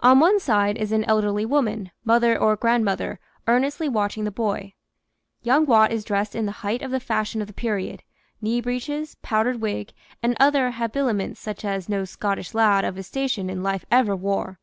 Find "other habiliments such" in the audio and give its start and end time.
10.40-11.64